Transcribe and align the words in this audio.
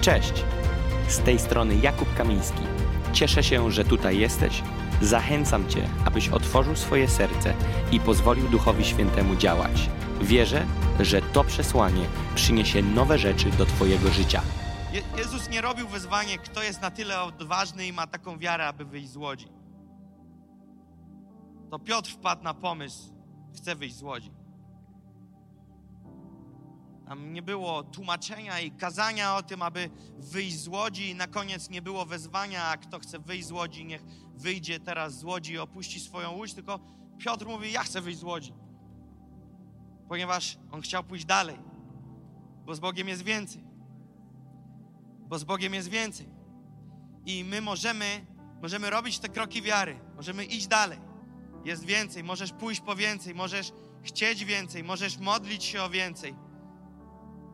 Cześć! 0.00 0.44
Z 1.08 1.18
tej 1.18 1.38
strony 1.38 1.76
Jakub 1.76 2.14
Kamiński. 2.14 2.62
Cieszę 3.12 3.42
się, 3.42 3.70
że 3.70 3.84
tutaj 3.84 4.18
jesteś. 4.18 4.62
Zachęcam 5.02 5.68
Cię, 5.68 5.88
abyś 6.04 6.28
otworzył 6.28 6.76
swoje 6.76 7.08
serce 7.08 7.54
i 7.92 8.00
pozwolił 8.00 8.48
Duchowi 8.48 8.84
Świętemu 8.84 9.36
działać. 9.36 9.90
Wierzę, 10.20 10.66
że 11.00 11.22
to 11.22 11.44
przesłanie 11.44 12.04
przyniesie 12.34 12.82
nowe 12.82 13.18
rzeczy 13.18 13.50
do 13.50 13.66
Twojego 13.66 14.10
życia. 14.10 14.42
Je 14.92 15.02
Jezus 15.18 15.50
nie 15.50 15.60
robił 15.60 15.88
wyzwanie, 15.88 16.38
kto 16.38 16.62
jest 16.62 16.82
na 16.82 16.90
tyle 16.90 17.22
odważny 17.22 17.86
i 17.86 17.92
ma 17.92 18.06
taką 18.06 18.38
wiarę, 18.38 18.66
aby 18.66 18.84
wyjść 18.84 19.08
z 19.08 19.16
łodzi. 19.16 19.48
To 21.70 21.78
Piotr 21.78 22.10
wpadł 22.10 22.42
na 22.42 22.54
pomysł, 22.54 23.14
chce 23.56 23.74
wyjść 23.74 23.96
z 23.96 24.02
łodzi. 24.02 24.39
Tam 27.10 27.32
nie 27.32 27.42
było 27.42 27.82
tłumaczenia 27.82 28.60
i 28.60 28.70
kazania 28.70 29.36
o 29.36 29.42
tym, 29.42 29.62
aby 29.62 29.90
wyjść 30.18 30.58
z 30.58 30.68
łodzi, 30.68 31.10
i 31.10 31.14
na 31.14 31.26
koniec 31.26 31.70
nie 31.70 31.82
było 31.82 32.06
wezwania, 32.06 32.64
a 32.64 32.76
kto 32.76 32.98
chce 32.98 33.18
wyjść 33.18 33.46
z 33.46 33.52
łodzi, 33.52 33.84
niech 33.84 34.04
wyjdzie 34.34 34.80
teraz 34.80 35.18
z 35.18 35.24
łodzi 35.24 35.52
i 35.52 35.58
opuści 35.58 36.00
swoją 36.00 36.30
łódź. 36.30 36.54
Tylko 36.54 36.80
Piotr 37.18 37.46
mówi: 37.46 37.72
Ja 37.72 37.82
chcę 37.82 38.00
wyjść 38.00 38.18
z 38.18 38.22
łodzi, 38.22 38.54
ponieważ 40.08 40.58
on 40.72 40.80
chciał 40.80 41.04
pójść 41.04 41.24
dalej, 41.24 41.58
bo 42.64 42.74
z 42.74 42.80
Bogiem 42.80 43.08
jest 43.08 43.22
więcej. 43.22 43.64
Bo 45.28 45.38
z 45.38 45.44
Bogiem 45.44 45.74
jest 45.74 45.88
więcej. 45.88 46.28
I 47.26 47.44
my 47.44 47.60
możemy, 47.60 48.26
możemy 48.62 48.90
robić 48.90 49.18
te 49.18 49.28
kroki 49.28 49.62
wiary, 49.62 50.00
możemy 50.16 50.44
iść 50.44 50.66
dalej. 50.66 50.98
Jest 51.64 51.84
więcej, 51.84 52.24
możesz 52.24 52.52
pójść 52.52 52.80
po 52.80 52.96
więcej, 52.96 53.34
możesz 53.34 53.72
chcieć 54.02 54.44
więcej, 54.44 54.84
możesz 54.84 55.18
modlić 55.18 55.64
się 55.64 55.82
o 55.82 55.90
więcej. 55.90 56.49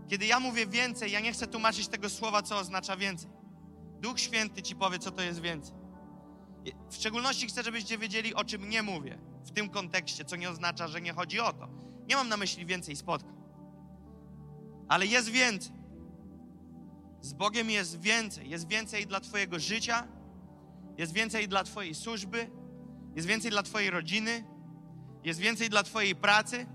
Kiedy 0.08 0.26
ja 0.26 0.40
mówię 0.40 0.66
więcej, 0.66 1.12
ja 1.12 1.20
nie 1.20 1.32
chcę 1.32 1.46
tłumaczyć 1.46 1.88
tego 1.88 2.08
słowa, 2.10 2.42
co 2.42 2.58
oznacza 2.58 2.96
więcej. 2.96 3.30
Duch 4.00 4.20
Święty 4.20 4.62
ci 4.62 4.76
powie, 4.76 4.98
co 4.98 5.10
to 5.10 5.22
jest 5.22 5.40
więcej. 5.40 5.74
W 6.90 6.94
szczególności 6.94 7.46
chcę, 7.46 7.62
żebyście 7.62 7.98
wiedzieli, 7.98 8.34
o 8.34 8.44
czym 8.44 8.68
nie 8.68 8.82
mówię 8.82 9.18
w 9.44 9.50
tym 9.50 9.68
kontekście, 9.68 10.24
co 10.24 10.36
nie 10.36 10.50
oznacza, 10.50 10.88
że 10.88 11.00
nie 11.00 11.12
chodzi 11.12 11.40
o 11.40 11.52
to. 11.52 11.68
Nie 12.08 12.16
mam 12.16 12.28
na 12.28 12.36
myśli 12.36 12.66
więcej 12.66 12.96
spotkań. 12.96 13.36
Ale 14.88 15.06
jest 15.06 15.28
więcej. 15.28 15.72
Z 17.20 17.32
Bogiem 17.32 17.70
jest 17.70 18.00
więcej. 18.00 18.50
Jest 18.50 18.68
więcej 18.68 19.06
dla 19.06 19.20
Twojego 19.20 19.58
życia, 19.58 20.08
jest 20.98 21.12
więcej 21.12 21.48
dla 21.48 21.64
Twojej 21.64 21.94
służby, 21.94 22.50
jest 23.16 23.28
więcej 23.28 23.50
dla 23.50 23.62
Twojej 23.62 23.90
rodziny, 23.90 24.44
jest 25.24 25.40
więcej 25.40 25.70
dla 25.70 25.82
Twojej 25.82 26.16
pracy, 26.16 26.66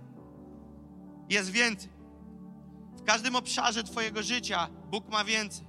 jest 1.29 1.49
więcej. 1.49 2.00
W 3.01 3.03
każdym 3.03 3.35
obszarze 3.35 3.83
Twojego 3.83 4.23
życia 4.23 4.67
Bóg 4.85 5.09
ma 5.09 5.23
więcej. 5.23 5.65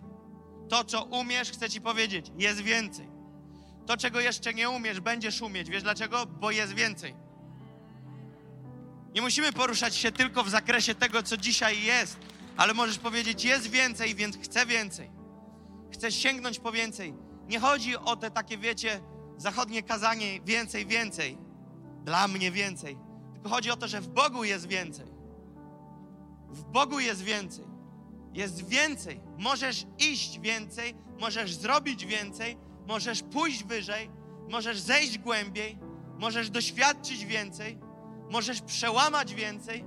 To, 0.68 0.84
co 0.84 1.04
umiesz, 1.04 1.50
chcę 1.50 1.70
Ci 1.70 1.80
powiedzieć, 1.80 2.32
jest 2.38 2.60
więcej. 2.60 3.08
To, 3.86 3.96
czego 3.96 4.20
jeszcze 4.20 4.54
nie 4.54 4.70
umiesz, 4.70 5.00
będziesz 5.00 5.42
umieć. 5.42 5.70
Wiesz 5.70 5.82
dlaczego? 5.82 6.26
Bo 6.26 6.50
jest 6.50 6.74
więcej. 6.74 7.14
Nie 9.14 9.22
musimy 9.22 9.52
poruszać 9.52 9.96
się 9.96 10.12
tylko 10.12 10.44
w 10.44 10.48
zakresie 10.48 10.94
tego, 10.94 11.22
co 11.22 11.36
dzisiaj 11.36 11.82
jest, 11.82 12.18
ale 12.56 12.74
możesz 12.74 12.98
powiedzieć: 12.98 13.44
Jest 13.44 13.70
więcej, 13.70 14.14
więc 14.14 14.38
chcę 14.38 14.66
więcej. 14.66 15.10
Chcę 15.92 16.12
sięgnąć 16.12 16.58
po 16.58 16.72
więcej. 16.72 17.14
Nie 17.48 17.60
chodzi 17.60 17.96
o 17.96 18.16
te 18.16 18.30
takie, 18.30 18.58
wiecie, 18.58 19.00
zachodnie 19.36 19.82
kazanie 19.82 20.40
więcej, 20.40 20.86
więcej. 20.86 21.38
Dla 22.04 22.28
mnie 22.28 22.50
więcej. 22.50 22.98
Tylko 23.34 23.48
chodzi 23.48 23.70
o 23.70 23.76
to, 23.76 23.88
że 23.88 24.00
w 24.00 24.08
Bogu 24.08 24.44
jest 24.44 24.68
więcej. 24.68 25.11
W 26.52 26.62
Bogu 26.64 27.00
jest 27.00 27.22
więcej. 27.22 27.64
Jest 28.32 28.68
więcej. 28.68 29.20
Możesz 29.38 29.86
iść 29.98 30.40
więcej, 30.40 30.94
możesz 31.20 31.54
zrobić 31.54 32.06
więcej, 32.06 32.56
możesz 32.86 33.22
pójść 33.22 33.64
wyżej, 33.64 34.10
możesz 34.48 34.80
zejść 34.80 35.18
głębiej, 35.18 35.78
możesz 36.18 36.50
doświadczyć 36.50 37.26
więcej, 37.26 37.78
możesz 38.30 38.60
przełamać 38.60 39.34
więcej, 39.34 39.84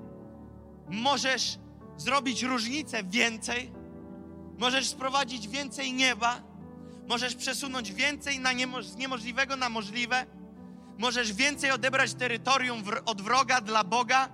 możesz 0.90 1.59
zrobić 1.98 2.44
różnicę 2.44 3.03
więcej, 3.03 3.72
możesz 4.58 4.88
sprowadzić 4.88 5.47
więcej 5.47 5.94
nieba, 5.94 6.42
możesz 7.08 7.36
przesunąć 7.36 7.94
więcej 7.94 8.40
na 8.40 8.53
niemo 8.53 8.84
z 8.84 8.96
niemożliwego 8.96 9.56
na 9.56 9.70
możliwe, 9.70 10.26
możesz 10.97 11.34
więcej 11.34 11.72
odebrać 11.72 12.14
terytorium 12.14 12.84
od 13.06 13.22
wroga 13.22 13.62
dla 13.62 13.84
Boga, 13.84 14.30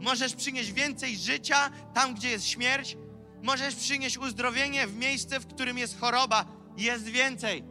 możesz 0.00 0.34
przynieść 0.34 0.72
więcej 0.72 1.16
życia 1.16 1.70
tam, 1.94 2.14
gdzie 2.14 2.30
jest 2.30 2.46
śmierć, 2.46 2.96
możesz 3.42 3.74
przynieść 3.74 4.18
uzdrowienie 4.18 4.86
w 4.86 4.96
miejsce, 4.96 5.40
w 5.40 5.46
którym 5.46 5.78
jest 5.78 6.00
choroba. 6.00 6.44
Jest 6.76 7.04
więcej. 7.04 7.64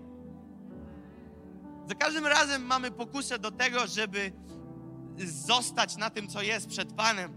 Za 1.87 1.95
każdym 1.95 2.25
razem 2.25 2.65
mamy 2.65 2.91
pokusę 2.91 3.39
do 3.39 3.51
tego, 3.51 3.87
żeby 3.87 4.31
zostać 5.17 5.97
na 5.97 6.09
tym, 6.09 6.27
co 6.27 6.41
jest 6.41 6.67
przed 6.67 6.93
Panem, 6.93 7.33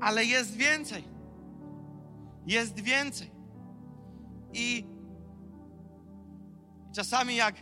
ale 0.00 0.24
jest 0.24 0.56
więcej. 0.56 1.04
Jest 2.46 2.80
więcej. 2.80 3.30
I 4.52 4.84
czasami 6.94 7.36
jak, 7.36 7.54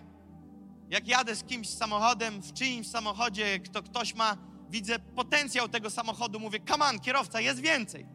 jak 0.90 1.08
jadę 1.08 1.36
z 1.36 1.44
kimś 1.44 1.68
samochodem, 1.68 2.42
w 2.42 2.52
czyimś 2.52 2.86
samochodzie, 2.86 3.60
kto 3.60 3.82
ktoś 3.82 4.14
ma, 4.14 4.36
widzę 4.70 4.98
potencjał 4.98 5.68
tego 5.68 5.90
samochodu, 5.90 6.40
mówię, 6.40 6.60
kaman, 6.60 7.00
kierowca, 7.00 7.40
jest 7.40 7.60
więcej. 7.60 8.06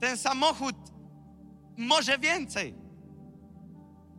Ten 0.00 0.16
samochód 0.16 0.76
może 1.76 2.18
więcej. 2.18 2.74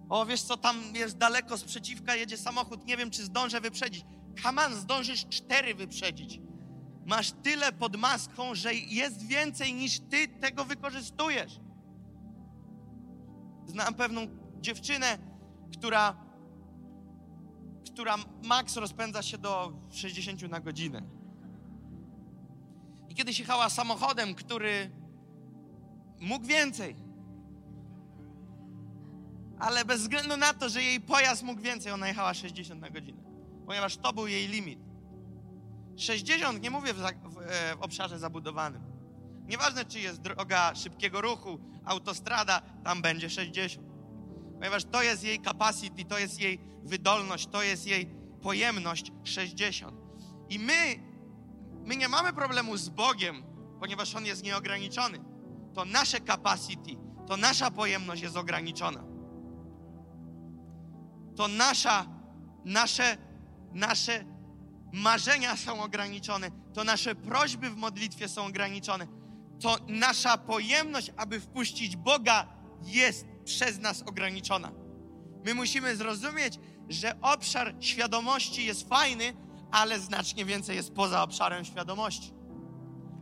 O, 0.10 0.26
wiesz 0.26 0.42
co, 0.42 0.58
tam 0.58 0.82
jest 0.96 1.18
daleko 1.18 1.58
sprzeciwka, 1.58 2.16
jedzie 2.16 2.38
samochód, 2.38 2.86
nie 2.86 2.98
wiem, 2.98 3.12
czy 3.12 3.24
zdążę 3.24 3.62
wyprzedzić. 3.62 4.06
Kaman, 4.44 4.76
zdążysz 4.76 5.26
cztery 5.30 5.76
wyprzedzić. 5.76 6.40
Masz 7.06 7.32
tyle 7.32 7.72
pod 7.72 7.96
maską, 7.96 8.56
że 8.56 8.74
jest 8.74 9.28
więcej 9.28 9.74
niż 9.74 10.00
ty 10.00 10.28
tego 10.28 10.66
wykorzystujesz. 10.66 11.60
Znam 13.66 13.94
pewną 13.94 14.28
dziewczynę, 14.62 15.18
która, 15.78 16.29
która 18.00 18.18
maks 18.44 18.76
rozpędza 18.76 19.22
się 19.22 19.38
do 19.38 19.74
60 19.92 20.42
na 20.42 20.60
godzinę. 20.60 21.02
I 23.10 23.16
kiedyś 23.16 23.40
jechała 23.40 23.70
samochodem, 23.70 24.36
który 24.36 24.92
mógł 26.20 26.46
więcej. 26.46 26.96
Ale 29.60 29.86
bez 29.86 30.02
względu 30.02 30.38
na 30.38 30.54
to, 30.54 30.70
że 30.70 30.84
jej 30.84 31.02
pojazd 31.02 31.44
mógł 31.44 31.62
więcej, 31.62 31.92
ona 31.92 32.08
jechała 32.08 32.34
60 32.34 32.82
na 32.82 32.90
godzinę. 32.90 33.24
Ponieważ 33.66 33.98
to 33.98 34.14
był 34.14 34.28
jej 34.28 34.48
limit. 34.48 34.80
60 35.98 36.62
nie 36.62 36.72
mówię 36.72 36.94
w, 36.94 37.06
e, 37.06 37.12
w 37.76 37.82
obszarze 37.82 38.20
zabudowanym. 38.20 38.82
Nieważne, 39.46 39.86
czy 39.86 40.00
jest 40.00 40.22
droga 40.22 40.76
szybkiego 40.76 41.22
ruchu, 41.22 41.60
autostrada, 41.86 42.62
tam 42.84 43.02
będzie 43.02 43.30
60. 43.30 43.89
Ponieważ 44.60 44.86
to 44.86 45.04
jest 45.04 45.24
jej 45.24 45.42
capacity, 45.42 46.06
to 46.06 46.20
jest 46.20 46.40
jej 46.40 46.60
wydolność, 46.84 47.48
to 47.48 47.64
jest 47.64 47.88
jej 47.88 48.06
pojemność 48.42 49.12
60. 49.24 49.94
I 50.50 50.60
my, 50.60 51.00
my 51.86 51.96
nie 51.96 52.08
mamy 52.08 52.34
problemu 52.34 52.78
z 52.78 52.90
Bogiem, 52.90 53.44
ponieważ 53.80 54.16
On 54.16 54.26
jest 54.26 54.44
nieograniczony. 54.44 55.20
To 55.74 55.86
nasze 55.86 56.22
capacity, 56.22 56.96
to 57.28 57.38
nasza 57.38 57.72
pojemność 57.72 58.22
jest 58.22 58.38
ograniczona. 58.38 59.04
To 61.36 61.48
nasza, 61.48 62.06
nasze, 62.66 63.18
nasze 63.74 64.26
marzenia 64.94 65.58
są 65.58 65.84
ograniczone, 65.84 66.52
to 66.74 66.84
nasze 66.84 67.16
prośby 67.16 67.70
w 67.70 67.76
modlitwie 67.76 68.28
są 68.28 68.46
ograniczone, 68.46 69.08
to 69.60 69.78
nasza 69.88 70.38
pojemność, 70.38 71.12
aby 71.18 71.40
wpuścić 71.40 71.96
Boga, 71.96 72.48
jest 72.84 73.26
przez 73.50 73.80
nas 73.80 74.02
ograniczona. 74.02 74.72
My 75.46 75.54
musimy 75.54 75.96
zrozumieć, 75.96 76.60
że 76.90 77.22
obszar 77.22 77.76
świadomości 77.80 78.66
jest 78.66 78.90
fajny, 78.90 79.34
ale 79.72 80.00
znacznie 80.00 80.46
więcej 80.46 80.76
jest 80.76 80.94
poza 80.94 81.24
obszarem 81.24 81.66
świadomości. 81.66 82.34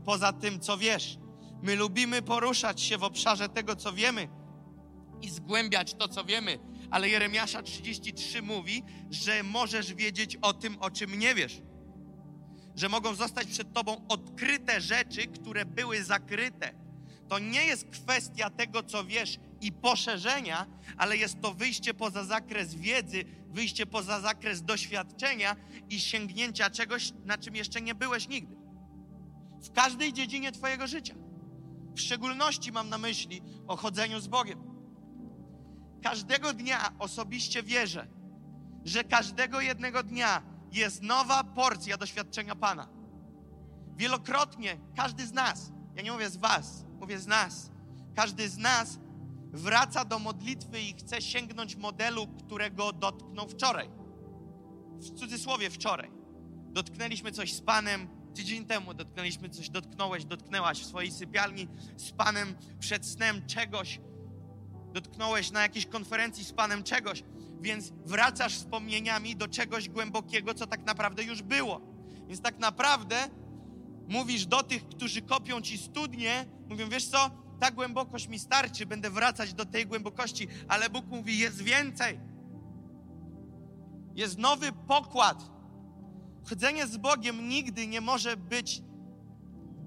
Poza 0.05 0.33
tym, 0.33 0.59
co 0.59 0.77
wiesz. 0.77 1.17
My 1.61 1.75
lubimy 1.75 2.21
poruszać 2.21 2.81
się 2.81 2.97
w 2.97 3.03
obszarze 3.03 3.49
tego, 3.49 3.75
co 3.75 3.93
wiemy 3.93 4.27
i 5.21 5.29
zgłębiać 5.29 5.93
to, 5.93 6.07
co 6.07 6.23
wiemy, 6.23 6.59
ale 6.91 7.09
Jeremiasza 7.09 7.63
33 7.63 8.41
mówi, 8.41 8.83
że 9.09 9.43
możesz 9.43 9.93
wiedzieć 9.93 10.37
o 10.41 10.53
tym, 10.53 10.77
o 10.79 10.91
czym 10.91 11.19
nie 11.19 11.35
wiesz. 11.35 11.61
Że 12.75 12.89
mogą 12.89 13.15
zostać 13.15 13.47
przed 13.47 13.73
tobą 13.73 14.07
odkryte 14.07 14.81
rzeczy, 14.81 15.27
które 15.27 15.65
były 15.65 16.03
zakryte. 16.03 16.86
To 17.29 17.39
nie 17.39 17.65
jest 17.65 17.87
kwestia 17.89 18.49
tego, 18.49 18.83
co 18.83 19.03
wiesz 19.03 19.39
i 19.61 19.71
poszerzenia, 19.71 20.65
ale 20.97 21.17
jest 21.17 21.41
to 21.41 21.53
wyjście 21.53 21.93
poza 21.93 22.23
zakres 22.23 22.75
wiedzy, 22.75 23.25
wyjście 23.49 23.85
poza 23.85 24.21
zakres 24.21 24.63
doświadczenia 24.63 25.55
i 25.89 25.99
sięgnięcia 25.99 26.69
czegoś, 26.69 27.13
na 27.25 27.37
czym 27.37 27.55
jeszcze 27.55 27.81
nie 27.81 27.95
byłeś 27.95 28.27
nigdy. 28.27 28.55
W 29.61 29.71
każdej 29.71 30.13
dziedzinie 30.13 30.51
Twojego 30.51 30.87
życia. 30.87 31.15
W 31.95 31.99
szczególności 31.99 32.71
mam 32.71 32.89
na 32.89 32.97
myśli 32.97 33.41
o 33.67 33.77
chodzeniu 33.77 34.19
z 34.19 34.27
Bogiem. 34.27 34.63
Każdego 36.03 36.53
dnia 36.53 36.93
osobiście 36.99 37.63
wierzę, 37.63 38.07
że 38.85 39.03
każdego 39.03 39.61
jednego 39.61 40.03
dnia 40.03 40.41
jest 40.71 41.03
nowa 41.03 41.43
porcja 41.43 41.97
doświadczenia 41.97 42.55
Pana. 42.55 42.87
Wielokrotnie 43.95 44.77
każdy 44.95 45.27
z 45.27 45.33
nas, 45.33 45.71
ja 45.95 46.01
nie 46.01 46.11
mówię 46.11 46.29
z 46.29 46.37
Was, 46.37 46.85
z 47.15 47.27
nas, 47.27 47.71
każdy 48.15 48.49
z 48.49 48.57
nas 48.57 48.99
wraca 49.53 50.05
do 50.05 50.19
modlitwy 50.19 50.81
i 50.81 50.93
chce 50.93 51.21
sięgnąć 51.21 51.75
modelu, 51.75 52.27
którego 52.27 52.93
dotknął 52.93 53.49
wczoraj. 53.49 53.89
W 54.99 55.19
cudzysłowie 55.19 55.69
wczoraj. 55.69 56.11
Dotknęliśmy 56.69 57.31
coś 57.31 57.53
z 57.53 57.61
Panem 57.61 58.07
tydzień 58.35 58.65
temu, 58.65 58.93
dotknęliśmy 58.93 59.49
coś, 59.49 59.69
dotknąłeś, 59.69 60.25
dotknęłaś 60.25 60.81
w 60.81 60.85
swojej 60.85 61.11
sypialni 61.11 61.67
z 61.97 62.11
Panem 62.11 62.55
przed 62.79 63.05
snem 63.05 63.45
czegoś, 63.47 63.99
dotknąłeś 64.93 65.51
na 65.51 65.61
jakiejś 65.61 65.85
konferencji 65.85 66.43
z 66.43 66.53
Panem 66.53 66.83
czegoś, 66.83 67.23
więc 67.61 67.93
wracasz 68.05 68.55
wspomnieniami 68.55 69.35
do 69.35 69.47
czegoś 69.47 69.89
głębokiego, 69.89 70.53
co 70.53 70.67
tak 70.67 70.85
naprawdę 70.85 71.23
już 71.23 71.41
było. 71.41 71.81
Więc 72.27 72.41
tak 72.41 72.59
naprawdę 72.59 73.29
mówisz 74.07 74.45
do 74.45 74.63
tych, 74.63 74.89
którzy 74.89 75.21
kopią 75.21 75.61
ci 75.61 75.77
studnie, 75.77 76.45
mówią, 76.69 76.89
wiesz 76.89 77.07
co, 77.07 77.31
ta 77.59 77.71
głębokość 77.71 78.27
mi 78.27 78.39
starczy, 78.39 78.85
będę 78.85 79.09
wracać 79.09 79.53
do 79.53 79.65
tej 79.65 79.85
głębokości, 79.85 80.47
ale 80.67 80.89
Bóg 80.89 81.05
mówi, 81.05 81.37
jest 81.37 81.61
więcej. 81.61 82.19
Jest 84.15 84.37
nowy 84.37 84.71
pokład. 84.71 85.51
Chodzenie 86.49 86.87
z 86.87 86.97
Bogiem 86.97 87.49
nigdy 87.49 87.87
nie 87.87 88.01
może 88.01 88.37
być, 88.37 88.81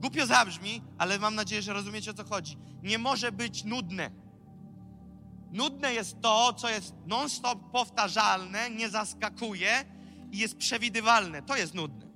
głupio 0.01 0.27
zabrzmi, 0.27 0.83
ale 0.99 1.19
mam 1.19 1.35
nadzieję, 1.35 1.63
że 1.63 1.73
rozumiecie 1.73 2.11
o 2.11 2.15
co 2.15 2.25
chodzi. 2.25 2.59
Nie 2.83 2.99
może 2.99 3.33
być 3.33 3.65
nudne. 3.65 4.11
Nudne 5.53 5.95
jest 5.95 6.21
to, 6.21 6.53
co 6.53 6.69
jest 6.69 6.95
non-stop 7.07 7.71
powtarzalne, 7.73 8.71
nie 8.71 8.89
zaskakuje 8.89 9.85
i 10.33 10.39
jest 10.39 10.57
przewidywalne. 10.57 11.43
To 11.43 11.57
jest 11.57 11.75
nudne. 11.75 12.10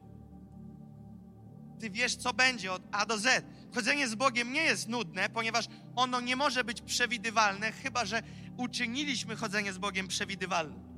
Ty 1.81 1.91
wiesz, 1.91 2.17
co 2.17 2.32
będzie 2.32 2.73
od 2.73 2.82
A 2.93 3.06
do 3.06 3.19
Z. 3.19 3.44
Chodzenie 3.75 4.09
z 4.09 4.15
Bogiem 4.15 4.53
nie 4.53 4.62
jest 4.62 4.88
nudne, 4.88 5.29
ponieważ 5.29 5.65
ono 5.97 6.21
nie 6.21 6.37
może 6.37 6.65
być 6.65 6.81
przewidywalne, 6.82 7.73
chyba 7.73 8.05
że 8.05 8.23
uczyniliśmy 8.56 9.37
chodzenie 9.37 9.73
z 9.73 9.79
Bogiem 9.79 10.09
przewidywalnym. 10.09 10.94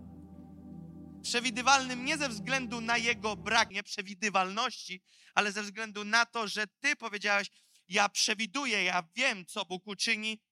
Przewidywalnym 1.23 2.05
nie 2.05 2.19
ze 2.19 2.29
względu 2.29 2.81
na 2.81 2.97
jego 2.97 3.37
brak 3.37 3.71
nieprzewidywalności, 3.71 5.03
ale 5.35 5.53
ze 5.53 5.63
względu 5.63 6.05
na 6.05 6.27
to, 6.27 6.49
że 6.49 6.67
ty 6.67 6.97
powiedziałeś, 6.97 7.51
ja 7.89 8.09
przewiduję, 8.09 8.85
ja 8.85 9.09
wiem, 9.15 9.47
co 9.47 9.65
Bóg 9.65 9.87
uczyni, 9.87 10.43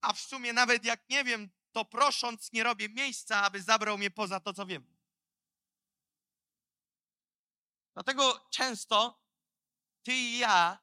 a 0.00 0.12
w 0.12 0.20
sumie 0.20 0.52
nawet 0.52 0.84
jak 0.84 1.08
nie 1.08 1.24
wiem, 1.24 1.50
to 1.72 1.84
prosząc 1.84 2.52
nie 2.52 2.62
robię 2.62 2.88
miejsca, 2.88 3.42
aby 3.42 3.62
zabrał 3.62 3.98
mnie 3.98 4.10
poza 4.10 4.40
to, 4.40 4.52
co 4.52 4.66
wiem. 4.66 4.94
Dlatego 7.94 8.46
często 8.50 9.23
ty 10.04 10.12
i 10.12 10.38
ja, 10.38 10.78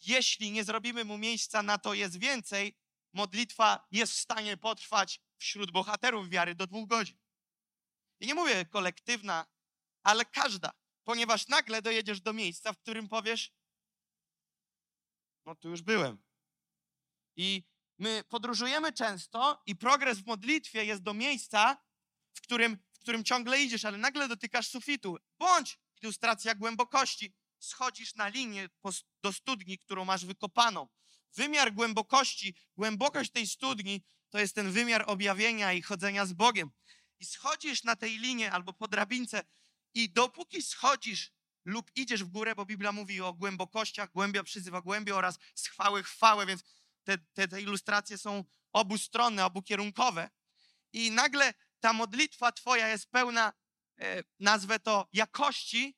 jeśli 0.00 0.50
nie 0.50 0.64
zrobimy 0.64 1.04
mu 1.04 1.18
miejsca 1.18 1.62
na 1.62 1.78
to 1.78 1.94
jest 1.94 2.18
więcej, 2.18 2.78
modlitwa 3.12 3.86
jest 3.90 4.12
w 4.12 4.20
stanie 4.20 4.56
potrwać 4.56 5.20
wśród 5.38 5.70
bohaterów 5.70 6.28
wiary 6.28 6.54
do 6.54 6.66
dwóch 6.66 6.88
godzin. 6.88 7.18
I 8.20 8.26
nie 8.26 8.34
mówię 8.34 8.64
kolektywna, 8.64 9.46
ale 10.02 10.24
każda, 10.24 10.70
ponieważ 11.04 11.48
nagle 11.48 11.82
dojedziesz 11.82 12.20
do 12.20 12.32
miejsca, 12.32 12.72
w 12.72 12.78
którym 12.78 13.08
powiesz, 13.08 13.52
no 15.46 15.54
tu 15.54 15.68
już 15.68 15.82
byłem. 15.82 16.22
I 17.36 17.64
my 17.98 18.24
podróżujemy 18.28 18.92
często 18.92 19.62
i 19.66 19.76
progres 19.76 20.18
w 20.18 20.26
modlitwie 20.26 20.84
jest 20.84 21.02
do 21.02 21.14
miejsca, 21.14 21.76
w 22.34 22.40
którym, 22.40 22.78
w 22.92 22.98
którym 22.98 23.24
ciągle 23.24 23.60
idziesz, 23.60 23.84
ale 23.84 23.98
nagle 23.98 24.28
dotykasz 24.28 24.68
sufitu. 24.68 25.16
Bądź 25.38 25.78
ilustracja 26.02 26.54
głębokości. 26.54 27.34
Schodzisz 27.62 28.14
na 28.14 28.28
linię 28.28 28.68
do 29.22 29.32
studni, 29.32 29.78
którą 29.78 30.04
masz 30.04 30.24
wykopaną. 30.24 30.88
Wymiar 31.34 31.72
głębokości, 31.72 32.56
głębokość 32.76 33.30
tej 33.30 33.46
studni 33.46 34.04
to 34.30 34.38
jest 34.38 34.54
ten 34.54 34.72
wymiar 34.72 35.04
objawienia 35.06 35.72
i 35.72 35.82
chodzenia 35.82 36.26
z 36.26 36.32
Bogiem. 36.32 36.70
I 37.18 37.24
schodzisz 37.24 37.84
na 37.84 37.96
tej 37.96 38.18
linie 38.18 38.52
albo 38.52 38.72
po 38.72 38.88
drabince 38.88 39.44
i 39.94 40.10
dopóki 40.10 40.62
schodzisz 40.62 41.32
lub 41.64 41.90
idziesz 41.94 42.24
w 42.24 42.28
górę, 42.28 42.54
bo 42.54 42.66
Biblia 42.66 42.92
mówi 42.92 43.20
o 43.20 43.34
głębokościach, 43.34 44.12
głębia 44.12 44.42
przyzywa 44.42 44.80
głębię 44.80 45.16
oraz 45.16 45.38
z 45.54 45.68
chwały 45.68 46.02
chwałę, 46.02 46.46
więc 46.46 46.62
te, 47.04 47.18
te, 47.18 47.48
te 47.48 47.62
ilustracje 47.62 48.18
są 48.18 48.44
obustronne, 48.72 49.44
obukierunkowe. 49.44 50.30
I 50.92 51.10
nagle 51.10 51.54
ta 51.80 51.92
modlitwa 51.92 52.52
Twoja 52.52 52.88
jest 52.88 53.10
pełna, 53.10 53.52
e, 54.00 54.22
nazwę 54.40 54.78
to, 54.78 55.08
jakości 55.12 55.96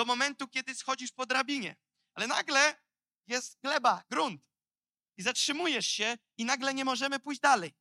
do 0.00 0.04
momentu, 0.04 0.48
kiedy 0.48 0.74
schodzisz 0.74 1.12
po 1.12 1.26
drabinie. 1.26 1.76
Ale 2.14 2.26
nagle 2.26 2.82
jest 3.26 3.60
gleba, 3.62 4.04
grunt. 4.10 4.42
I 5.16 5.22
zatrzymujesz 5.22 5.86
się, 5.86 6.18
i 6.36 6.44
nagle 6.44 6.74
nie 6.74 6.84
możemy 6.84 7.20
pójść 7.20 7.40
dalej. 7.40 7.74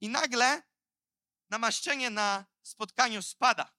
I 0.00 0.08
nagle 0.08 0.62
namaszczenie 1.50 2.10
na 2.10 2.46
spotkaniu 2.62 3.22
spada. 3.22 3.74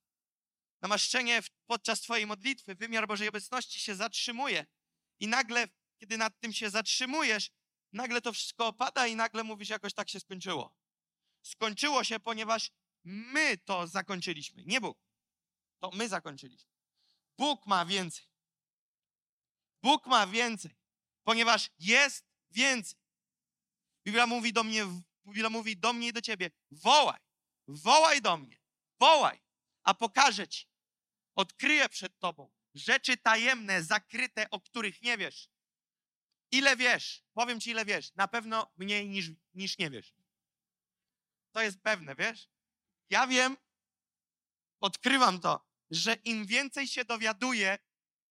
Namaszczenie 0.81 1.41
podczas 1.65 2.01
Twojej 2.01 2.27
modlitwy, 2.27 2.75
wymiar 2.75 3.07
Bożej 3.07 3.29
obecności 3.29 3.79
się 3.79 3.95
zatrzymuje. 3.95 4.65
I 5.19 5.27
nagle, 5.27 5.67
kiedy 5.97 6.17
nad 6.17 6.39
tym 6.39 6.53
się 6.53 6.69
zatrzymujesz, 6.69 7.51
nagle 7.93 8.21
to 8.21 8.33
wszystko 8.33 8.67
opada 8.67 9.07
i 9.07 9.15
nagle 9.15 9.43
mówisz, 9.43 9.69
jakoś 9.69 9.93
tak 9.93 10.09
się 10.09 10.19
skończyło. 10.19 10.75
Skończyło 11.41 12.03
się, 12.03 12.19
ponieważ 12.19 12.71
my 13.03 13.57
to 13.57 13.87
zakończyliśmy, 13.87 14.63
nie 14.65 14.81
Bóg. 14.81 14.97
To 15.79 15.91
my 15.93 16.09
zakończyliśmy. 16.09 16.74
Bóg 17.37 17.65
ma 17.65 17.85
więcej. 17.85 18.25
Bóg 19.83 20.05
ma 20.05 20.27
więcej, 20.27 20.75
ponieważ 21.23 21.69
jest 21.79 22.25
więcej. 22.51 22.99
Biblia 24.05 24.27
mówi 24.27 24.53
do 24.53 24.63
mnie, 24.63 24.85
Biblia 25.25 25.49
mówi 25.49 25.77
do 25.77 25.93
mnie 25.93 26.07
i 26.07 26.13
do 26.13 26.21
ciebie, 26.21 26.51
wołaj, 26.71 27.19
wołaj 27.67 28.21
do 28.21 28.37
mnie, 28.37 28.57
wołaj, 28.99 29.41
a 29.83 29.93
pokażę 29.93 30.47
ci, 30.47 30.67
odkryję 31.35 31.89
przed 31.89 32.19
tobą 32.19 32.51
rzeczy 32.75 33.17
tajemne, 33.17 33.83
zakryte, 33.83 34.49
o 34.49 34.59
których 34.59 35.01
nie 35.01 35.17
wiesz. 35.17 35.49
Ile 36.51 36.75
wiesz? 36.75 37.23
Powiem 37.33 37.59
ci, 37.59 37.69
ile 37.69 37.85
wiesz. 37.85 38.15
Na 38.15 38.27
pewno 38.27 38.71
mniej 38.77 39.09
niż, 39.09 39.31
niż 39.53 39.77
nie 39.77 39.89
wiesz. 39.89 40.13
To 41.51 41.61
jest 41.61 41.81
pewne, 41.81 42.15
wiesz? 42.15 42.49
Ja 43.09 43.27
wiem, 43.27 43.57
odkrywam 44.79 45.39
to, 45.39 45.67
że 45.89 46.13
im 46.13 46.45
więcej 46.45 46.87
się 46.87 47.05
dowiaduję 47.05 47.77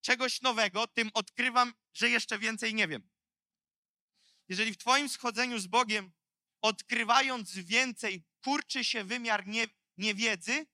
czegoś 0.01 0.41
nowego, 0.41 0.87
tym 0.87 1.11
odkrywam, 1.15 1.75
że 1.93 2.11
jeszcze 2.11 2.39
więcej 2.39 2.75
nie 2.75 2.89
wiem. 2.89 3.11
Jeżeli 4.49 4.73
w 4.73 4.79
Twoim 4.79 5.09
schodzeniu 5.09 5.59
z 5.59 5.67
Bogiem, 5.67 6.13
odkrywając 6.63 7.59
więcej, 7.59 8.25
kurczy 8.45 8.85
się 8.85 9.05
wymiar 9.05 9.47
nie, 9.47 9.67
niewiedzy, 9.97 10.67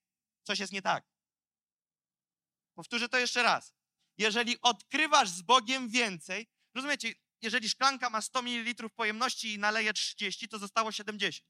coś 0.42 0.58
jest 0.58 0.72
nie 0.72 0.82
tak. 0.82 1.04
Powtórzę 2.74 3.08
to 3.08 3.18
jeszcze 3.18 3.42
raz. 3.42 3.74
Jeżeli 4.18 4.60
odkrywasz 4.60 5.28
z 5.28 5.42
Bogiem 5.42 5.88
więcej, 5.88 6.50
rozumiecie, 6.74 7.14
jeżeli 7.42 7.68
szklanka 7.68 8.10
ma 8.10 8.20
100 8.20 8.42
ml 8.42 8.90
pojemności 8.90 9.52
i 9.52 9.58
naleje 9.58 9.92
30, 9.92 10.48
to 10.48 10.58
zostało 10.58 10.92
70. 10.92 11.46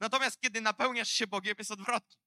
Natomiast 0.00 0.40
kiedy 0.40 0.60
napełniasz 0.60 1.10
się 1.10 1.26
Bogiem, 1.26 1.54
jest 1.58 1.70
odwrotnie. 1.70 2.25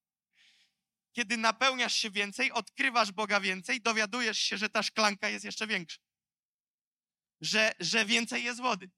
Kiedy 1.20 1.38
napełniasz 1.38 1.96
się 1.96 2.12
więcej, 2.12 2.52
odkrywasz 2.52 3.12
Boga 3.12 3.40
więcej, 3.40 3.82
dowiadujesz 3.82 4.40
się, 4.40 4.58
że 4.58 4.70
ta 4.70 4.84
szklanka 4.84 5.30
jest 5.30 5.46
jeszcze 5.46 5.68
większa. 5.68 6.00
Że, 7.42 7.72
że 7.80 8.06
więcej 8.06 8.44
jest 8.44 8.62
wody. 8.62 8.92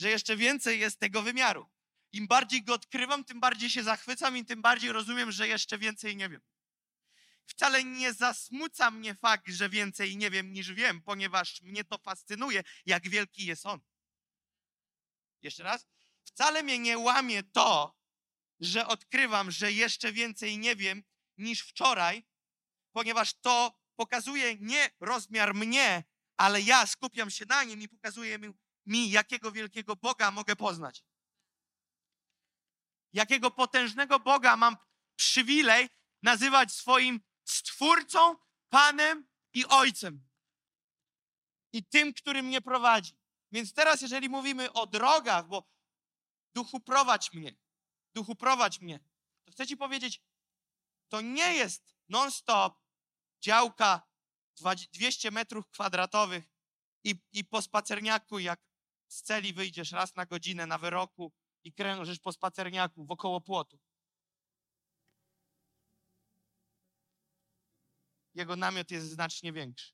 Że 0.00 0.10
jeszcze 0.10 0.36
więcej 0.36 0.80
jest 0.80 1.00
tego 1.00 1.22
wymiaru. 1.22 1.70
Im 2.12 2.26
bardziej 2.26 2.62
go 2.62 2.74
odkrywam, 2.74 3.24
tym 3.24 3.40
bardziej 3.40 3.70
się 3.70 3.82
zachwycam 3.82 4.36
i 4.36 4.44
tym 4.44 4.62
bardziej 4.62 4.92
rozumiem, 4.92 5.32
że 5.32 5.48
jeszcze 5.48 5.78
więcej 5.78 6.16
nie 6.16 6.28
wiem. 6.28 6.40
Wcale 7.46 7.84
nie 7.84 8.12
zasmuca 8.12 8.90
mnie 8.90 9.14
fakt, 9.14 9.48
że 9.48 9.68
więcej 9.68 10.16
nie 10.16 10.30
wiem 10.30 10.52
niż 10.52 10.72
wiem, 10.72 11.02
ponieważ 11.02 11.62
mnie 11.62 11.84
to 11.84 11.98
fascynuje, 11.98 12.62
jak 12.86 13.08
wielki 13.08 13.46
jest 13.46 13.66
On. 13.66 13.80
Jeszcze 15.42 15.62
raz. 15.62 15.86
Wcale 16.24 16.62
mnie 16.62 16.78
nie 16.78 16.98
łamie 16.98 17.42
to, 17.42 17.96
że 18.60 18.86
odkrywam, 18.86 19.50
że 19.50 19.72
jeszcze 19.72 20.12
więcej 20.12 20.58
nie 20.58 20.76
wiem 20.76 21.02
niż 21.38 21.60
wczoraj, 21.60 22.24
ponieważ 22.92 23.34
to 23.34 23.78
pokazuje 23.96 24.56
nie 24.60 24.90
rozmiar 25.00 25.54
mnie, 25.54 26.04
ale 26.36 26.60
ja 26.60 26.86
skupiam 26.86 27.30
się 27.30 27.44
na 27.48 27.64
nim 27.64 27.82
i 27.82 27.88
pokazuje 27.88 28.38
mi, 28.38 28.52
mi 28.86 29.10
jakiego 29.10 29.52
wielkiego 29.52 29.96
Boga 29.96 30.30
mogę 30.30 30.56
poznać. 30.56 31.04
Jakiego 33.12 33.50
potężnego 33.50 34.20
Boga 34.20 34.56
mam 34.56 34.76
przywilej 35.16 35.88
nazywać 36.22 36.72
swoim 36.72 37.20
Stwórcą, 37.44 38.36
Panem 38.68 39.28
i 39.52 39.66
Ojcem. 39.66 40.26
I 41.72 41.84
tym, 41.84 42.14
który 42.14 42.42
mnie 42.42 42.60
prowadzi. 42.60 43.16
Więc 43.52 43.72
teraz, 43.72 44.00
jeżeli 44.02 44.28
mówimy 44.28 44.72
o 44.72 44.86
drogach, 44.86 45.48
bo 45.48 45.70
duchu 46.54 46.80
prowadź 46.80 47.32
mnie, 47.32 47.54
duchu 48.14 48.34
prowadź 48.34 48.80
mnie, 48.80 49.00
to 49.44 49.52
chcę 49.52 49.66
ci 49.66 49.76
powiedzieć, 49.76 50.22
to 51.08 51.20
nie 51.20 51.54
jest 51.54 51.96
non-stop 52.08 52.80
działka 53.40 54.08
200 54.92 55.30
metrów 55.30 55.68
kwadratowych 55.68 56.44
i, 57.04 57.14
i 57.32 57.44
po 57.44 57.62
spacerniaku, 57.62 58.38
jak 58.38 58.60
z 59.08 59.22
celi 59.22 59.52
wyjdziesz 59.52 59.92
raz 59.92 60.14
na 60.16 60.26
godzinę 60.26 60.66
na 60.66 60.78
wyroku 60.78 61.32
i 61.64 61.72
krężysz 61.72 62.18
po 62.18 62.32
spacerniaku 62.32 63.06
wokoło 63.06 63.40
płotu. 63.40 63.78
Jego 68.34 68.56
namiot 68.56 68.90
jest 68.90 69.06
znacznie 69.06 69.52
większy. 69.52 69.92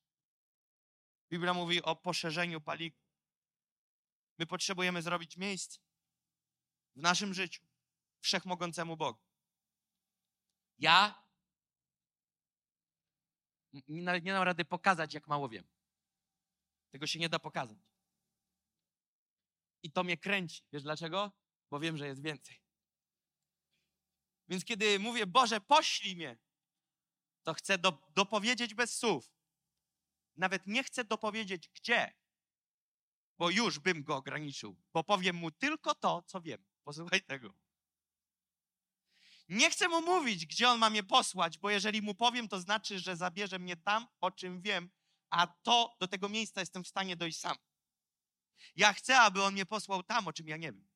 Biblia 1.30 1.54
mówi 1.54 1.82
o 1.82 1.96
poszerzeniu 1.96 2.60
paliku. 2.60 3.02
My 4.38 4.46
potrzebujemy 4.46 5.02
zrobić 5.02 5.36
miejsce 5.36 5.78
w 6.96 7.00
naszym 7.00 7.34
życiu 7.34 7.69
wszechmogącemu 8.20 8.96
Bogu. 8.96 9.20
Ja 10.78 11.24
nawet 13.88 14.24
nie 14.24 14.32
dam 14.32 14.42
rady 14.42 14.64
pokazać, 14.64 15.14
jak 15.14 15.28
mało 15.28 15.48
wiem. 15.48 15.68
Tego 16.90 17.06
się 17.06 17.18
nie 17.18 17.28
da 17.28 17.38
pokazać. 17.38 17.78
I 19.82 19.92
to 19.92 20.04
mnie 20.04 20.16
kręci. 20.16 20.62
Wiesz 20.72 20.82
dlaczego? 20.82 21.32
Bo 21.70 21.80
wiem, 21.80 21.96
że 21.96 22.06
jest 22.06 22.22
więcej. 22.22 22.62
Więc 24.48 24.64
kiedy 24.64 24.98
mówię, 24.98 25.26
Boże, 25.26 25.60
poślij 25.60 26.16
mnie, 26.16 26.38
to 27.42 27.54
chcę 27.54 27.78
do, 27.78 28.08
dopowiedzieć 28.14 28.74
bez 28.74 28.98
słów. 28.98 29.32
Nawet 30.36 30.66
nie 30.66 30.84
chcę 30.84 31.04
dopowiedzieć 31.04 31.68
gdzie, 31.68 32.14
bo 33.38 33.50
już 33.50 33.78
bym 33.78 34.04
go 34.04 34.16
ograniczył, 34.16 34.76
bo 34.92 35.04
powiem 35.04 35.36
mu 35.36 35.50
tylko 35.50 35.94
to, 35.94 36.22
co 36.22 36.40
wiem. 36.40 36.64
Posłuchaj 36.84 37.22
tego. 37.22 37.54
Nie 39.50 39.70
chcę 39.70 39.88
mu 39.88 40.00
mówić, 40.00 40.46
gdzie 40.46 40.68
on 40.68 40.78
ma 40.78 40.90
mnie 40.90 41.02
posłać, 41.02 41.58
bo 41.58 41.70
jeżeli 41.70 42.02
mu 42.02 42.14
powiem, 42.14 42.48
to 42.48 42.60
znaczy, 42.60 42.98
że 42.98 43.16
zabierze 43.16 43.58
mnie 43.58 43.76
tam, 43.76 44.06
o 44.20 44.30
czym 44.30 44.60
wiem, 44.60 44.90
a 45.30 45.46
to 45.46 45.96
do 46.00 46.08
tego 46.08 46.28
miejsca 46.28 46.60
jestem 46.60 46.84
w 46.84 46.88
stanie 46.88 47.16
dojść 47.16 47.40
sam. 47.40 47.56
Ja 48.76 48.92
chcę, 48.92 49.20
aby 49.20 49.42
on 49.42 49.52
mnie 49.52 49.66
posłał 49.66 50.02
tam, 50.02 50.28
o 50.28 50.32
czym 50.32 50.48
ja 50.48 50.56
nie 50.56 50.72
wiem. 50.72 50.88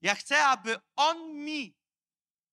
Ja 0.00 0.14
chcę, 0.14 0.44
aby 0.44 0.76
on 0.96 1.34
mi 1.34 1.76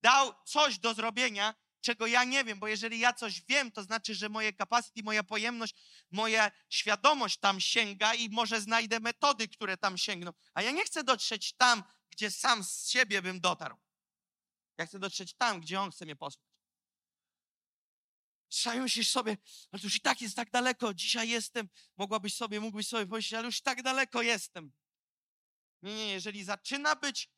dał 0.02 0.34
coś 0.46 0.80
do 0.80 0.94
zrobienia, 0.94 1.54
czego 1.82 2.08
ja 2.08 2.24
nie 2.24 2.44
wiem, 2.44 2.60
bo 2.60 2.68
jeżeli 2.68 3.00
ja 3.00 3.14
coś 3.14 3.42
wiem, 3.42 3.72
to 3.72 3.84
znaczy, 3.84 4.16
że 4.16 4.30
moje 4.30 4.54
capacity, 4.54 5.04
moja 5.04 5.24
pojemność, 5.24 5.76
moja 6.12 6.52
świadomość 6.70 7.40
tam 7.40 7.62
sięga 7.62 8.14
i 8.14 8.30
może 8.30 8.62
znajdę 8.62 9.00
metody, 9.00 9.48
które 9.48 9.78
tam 9.78 9.98
sięgną. 9.98 10.32
A 10.54 10.62
ja 10.62 10.72
nie 10.72 10.86
chcę 10.86 11.04
dotrzeć 11.04 11.54
tam, 11.54 11.84
gdzie 12.10 12.32
sam 12.32 12.64
z 12.64 12.90
siebie 12.90 13.22
bym 13.22 13.42
dotarł. 13.42 13.85
Ja 14.78 14.86
chcę 14.86 15.00
dotrzeć 15.00 15.34
tam, 15.34 15.62
gdzie 15.62 15.82
On 15.82 15.92
chce 15.92 16.06
mnie 16.06 16.16
posłać. 16.16 16.46
Czasami 18.50 18.82
myślisz 18.82 19.12
sobie, 19.12 19.38
ale 19.72 19.84
już 19.84 19.96
i 19.96 20.02
tak 20.02 20.22
jest 20.22 20.36
tak 20.36 20.52
daleko, 20.52 20.94
dzisiaj 20.94 21.30
jestem, 21.30 21.70
mogłabyś 21.98 22.36
sobie, 22.36 22.60
mógłbyś 22.60 22.88
sobie 22.88 23.08
powiedzieć, 23.08 23.34
ale 23.34 23.46
już 23.46 23.62
tak 23.62 23.84
daleko 23.84 24.22
jestem. 24.22 24.72
Nie, 25.82 25.96
nie, 25.96 26.12
jeżeli 26.12 26.44
zaczyna 26.44 26.96
być 26.96 27.30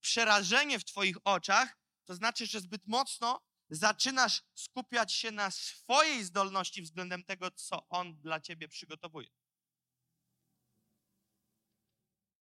przerażenie 0.00 0.78
w 0.78 0.84
twoich 0.84 1.16
oczach, 1.24 1.78
to 2.04 2.14
znaczy, 2.14 2.46
że 2.46 2.60
zbyt 2.60 2.86
mocno 2.86 3.44
zaczynasz 3.68 4.42
skupiać 4.54 5.12
się 5.12 5.30
na 5.30 5.50
swojej 5.50 6.24
zdolności 6.24 6.82
względem 6.82 7.24
tego, 7.24 7.50
co 7.50 7.88
On 7.88 8.20
dla 8.20 8.40
ciebie 8.40 8.68
przygotowuje. 8.68 9.28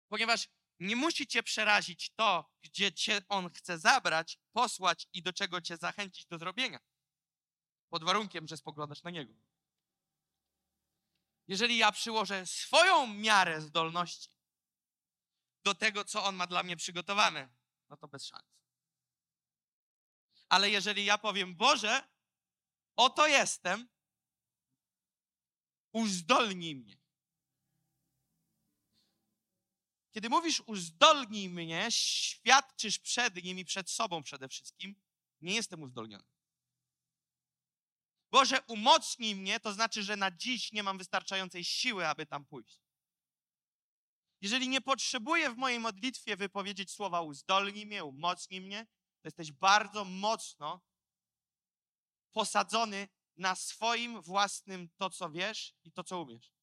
Ponieważ 0.08 0.50
nie 0.80 0.96
musi 0.96 1.28
cię 1.28 1.44
przerazić 1.44 2.12
to, 2.16 2.52
gdzie 2.62 2.92
cię 2.92 3.22
On 3.30 3.50
chce 3.50 3.80
zabrać, 3.80 4.40
posłać 4.52 5.08
i 5.14 5.24
do 5.24 5.34
czego 5.34 5.62
cię 5.62 5.78
zachęcić 5.78 6.26
do 6.26 6.38
zrobienia. 6.38 6.80
Pod 7.90 8.04
warunkiem, 8.04 8.48
że 8.48 8.58
spoglądasz 8.58 9.04
na 9.04 9.10
Niego. 9.10 9.34
Jeżeli 11.48 11.78
ja 11.78 11.92
przyłożę 11.92 12.46
swoją 12.46 13.08
miarę 13.08 13.62
zdolności 13.62 14.30
do 15.64 15.76
tego, 15.76 16.06
co 16.06 16.24
On 16.24 16.36
ma 16.36 16.48
dla 16.48 16.64
mnie 16.64 16.78
przygotowane, 16.78 17.50
no 17.90 17.98
to 17.98 18.08
bez 18.08 18.26
szans. 18.26 18.58
Ale 20.50 20.70
jeżeli 20.70 21.06
ja 21.06 21.18
powiem, 21.18 21.56
Boże, 21.56 22.08
oto 22.96 23.28
jestem, 23.28 23.90
uzdolnij 25.92 26.76
mnie. 26.76 26.98
Kiedy 30.12 30.30
mówisz 30.30 30.64
uzdolnij 30.66 31.50
mnie, 31.50 31.88
świadczysz 31.92 33.00
przed 33.00 33.44
nim 33.44 33.60
i 33.60 33.66
przed 33.66 33.90
sobą 33.90 34.24
przede 34.24 34.50
wszystkim, 34.50 34.96
nie 35.42 35.56
jestem 35.56 35.84
uzdolniony. 35.84 36.24
Boże, 38.32 38.62
umocnij 38.68 39.36
mnie, 39.36 39.60
to 39.60 39.74
znaczy, 39.74 40.04
że 40.04 40.16
na 40.16 40.32
dziś 40.32 40.72
nie 40.72 40.84
mam 40.84 40.98
wystarczającej 40.98 41.64
siły, 41.64 42.08
aby 42.08 42.26
tam 42.26 42.46
pójść. 42.46 42.82
Jeżeli 44.42 44.70
nie 44.70 44.82
potrzebuję 44.82 45.50
w 45.50 45.58
mojej 45.58 45.80
modlitwie 45.80 46.38
wypowiedzieć 46.38 46.92
słowa 46.92 47.22
uzdolnij 47.22 47.86
mnie, 47.86 48.04
umocnij 48.04 48.62
mnie, 48.62 48.88
to 49.22 49.28
jesteś 49.28 49.52
bardzo 49.52 50.06
mocno 50.06 50.82
posadzony 52.32 53.08
na 53.38 53.56
swoim 53.56 54.22
własnym 54.22 54.90
to, 54.98 55.10
co 55.10 55.30
wiesz 55.30 55.76
i 55.84 55.92
to, 55.92 56.04
co 56.04 56.22
umiesz 56.22 56.57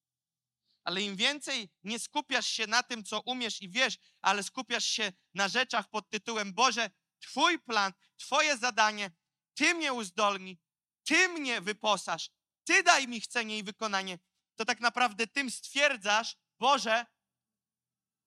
ale 0.84 1.02
im 1.02 1.16
więcej 1.16 1.70
nie 1.82 1.98
skupiasz 1.98 2.46
się 2.46 2.66
na 2.66 2.82
tym, 2.82 3.04
co 3.04 3.20
umiesz 3.20 3.62
i 3.62 3.68
wiesz, 3.68 3.98
ale 4.20 4.42
skupiasz 4.42 4.84
się 4.84 5.12
na 5.34 5.48
rzeczach 5.48 5.88
pod 5.88 6.10
tytułem 6.10 6.54
Boże, 6.54 6.90
Twój 7.20 7.58
plan, 7.58 7.92
Twoje 8.16 8.56
zadanie, 8.56 9.10
Ty 9.54 9.74
mnie 9.74 9.92
uzdolni, 9.92 10.60
Ty 11.04 11.28
mnie 11.28 11.60
wyposaż, 11.60 12.30
Ty 12.64 12.82
daj 12.82 13.08
mi 13.08 13.20
chcenie 13.20 13.58
i 13.58 13.62
wykonanie, 13.62 14.18
to 14.54 14.64
tak 14.64 14.80
naprawdę 14.80 15.26
tym 15.26 15.50
stwierdzasz, 15.50 16.36
Boże, 16.58 17.06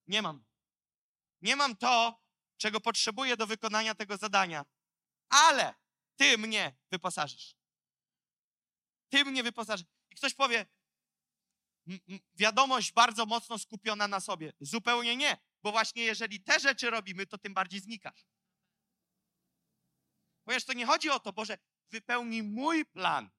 nie 0.07 0.21
mam. 0.21 0.45
Nie 1.41 1.55
mam 1.55 1.77
to, 1.77 2.23
czego 2.57 2.81
potrzebuję 2.81 3.37
do 3.37 3.47
wykonania 3.47 3.95
tego 3.95 4.17
zadania, 4.17 4.65
ale 5.29 5.75
Ty 6.15 6.37
mnie 6.37 6.77
wyposażysz. 6.91 7.55
Ty 9.09 9.25
mnie 9.25 9.43
wyposażysz. 9.43 9.87
I 10.09 10.15
ktoś 10.15 10.33
powie, 10.33 10.65
wiadomość 12.35 12.91
bardzo 12.91 13.25
mocno 13.25 13.59
skupiona 13.59 14.07
na 14.07 14.19
sobie. 14.19 14.53
Zupełnie 14.59 15.15
nie, 15.15 15.37
bo 15.63 15.71
właśnie 15.71 16.03
jeżeli 16.03 16.43
te 16.43 16.59
rzeczy 16.59 16.89
robimy, 16.89 17.25
to 17.25 17.37
tym 17.37 17.53
bardziej 17.53 17.79
znikasz. 17.79 18.25
Ponieważ 20.43 20.65
to 20.65 20.73
nie 20.73 20.85
chodzi 20.85 21.09
o 21.09 21.19
to, 21.19 21.33
Boże, 21.33 21.57
wypełnij 21.89 22.43
mój 22.43 22.85
plan. 22.85 23.29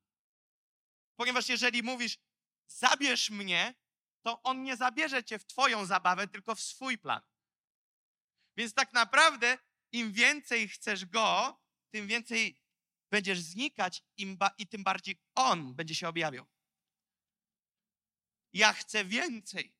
Ponieważ 1.16 1.48
jeżeli 1.48 1.82
mówisz, 1.82 2.18
zabierz 2.66 3.30
mnie, 3.30 3.74
to 4.22 4.42
on 4.42 4.62
nie 4.62 4.76
zabierze 4.76 5.24
cię 5.24 5.38
w 5.38 5.46
twoją 5.46 5.86
zabawę, 5.86 6.28
tylko 6.28 6.54
w 6.54 6.60
swój 6.60 6.98
plan. 6.98 7.20
Więc 8.56 8.74
tak 8.74 8.92
naprawdę 8.92 9.58
im 9.92 10.12
więcej 10.12 10.68
chcesz 10.68 11.06
go, 11.06 11.60
tym 11.90 12.06
więcej 12.06 12.60
będziesz 13.10 13.40
znikać 13.40 14.04
i 14.58 14.66
tym 14.70 14.84
bardziej 14.84 15.20
on 15.34 15.74
będzie 15.74 15.94
się 15.94 16.08
objawiał. 16.08 16.46
Ja 18.52 18.72
chcę 18.72 19.04
więcej. 19.04 19.74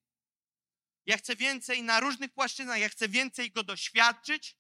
Ja 1.07 1.17
chcę 1.17 1.37
więcej 1.37 1.83
na 1.83 2.01
różnych 2.01 2.33
płaszczyznach, 2.33 2.79
ja 2.79 2.89
chcę 2.89 3.09
więcej 3.09 3.51
go 3.51 3.63
doświadczyć. 3.63 4.59